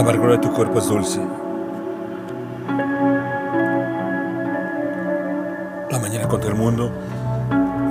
La 0.00 0.06
amargura 0.06 0.32
de 0.32 0.38
tu 0.38 0.50
cuerpo 0.50 0.78
es 0.78 0.88
dulce. 0.88 1.20
La 5.90 5.98
mañana 5.98 6.26
contra 6.26 6.48
el 6.48 6.56
mundo 6.56 6.90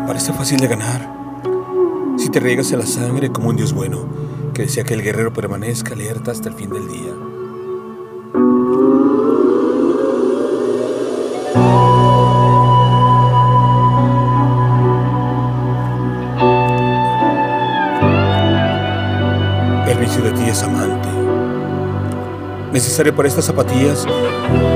parece 0.07 0.33
fácil 0.33 0.59
de 0.59 0.67
ganar. 0.67 1.07
Si 2.17 2.29
te 2.31 2.39
riegas 2.39 2.71
en 2.71 2.79
la 2.79 2.87
sangre 2.87 3.29
como 3.31 3.49
un 3.49 3.57
Dios 3.57 3.73
bueno, 3.73 4.09
que 4.55 4.63
desea 4.63 4.83
que 4.85 4.95
el 4.95 5.03
guerrero 5.03 5.31
permanezca 5.31 5.93
alerta 5.93 6.31
hasta 6.31 6.49
el 6.49 6.55
fin 6.55 6.71
del 6.71 6.87
día. 6.87 7.13
El 19.87 19.97
vicio 19.99 20.23
de 20.23 20.31
ti 20.31 20.49
es 20.49 20.63
amante. 20.63 21.18
Necesario 22.71 23.15
para 23.15 23.27
estas 23.27 23.45
zapatillas 23.45 24.05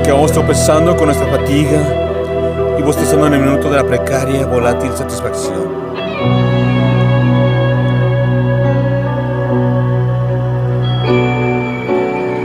que 0.02 0.10
vamos 0.10 0.32
tropezando 0.32 0.96
con 0.96 1.06
nuestra 1.06 1.28
fatiga 1.28 2.76
y 2.76 2.82
bostezando 2.82 3.28
en 3.28 3.34
el 3.34 3.40
minuto 3.40 3.70
de 3.70 3.76
la 3.76 3.84
precaria, 3.84 4.46
volátil 4.46 4.90
satisfacción. 4.96 5.84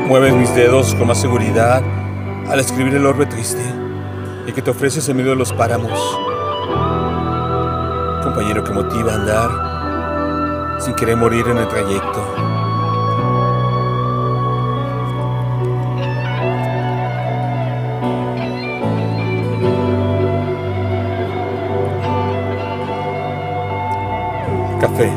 Mueves 0.08 0.34
mis 0.36 0.54
dedos 0.54 0.94
con 0.94 1.08
más 1.08 1.20
seguridad 1.20 1.82
al 2.48 2.60
escribir 2.60 2.94
el 2.94 3.06
orbe 3.08 3.26
triste 3.26 3.64
y 4.46 4.52
que 4.52 4.62
te 4.62 4.70
ofreces 4.70 5.10
en 5.10 5.18
medio 5.18 5.32
de 5.32 5.38
los 5.38 5.52
páramos. 5.52 6.00
Compañero 8.24 8.64
que 8.64 8.72
motiva 8.72 9.14
a 9.14 9.16
andar 9.16 10.80
sin 10.80 10.94
querer 10.94 11.18
morir 11.18 11.48
en 11.48 11.58
el 11.58 11.68
trayecto. 11.68 12.49
Café. 24.80 25.12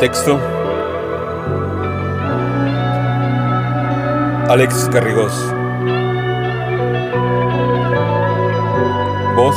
Texto. 0.00 0.40
Alex 4.48 4.88
Garrigós. 4.88 5.32
Voz. 9.36 9.56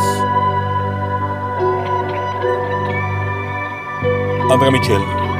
Andrea 4.51 4.71
Michel. 4.71 5.32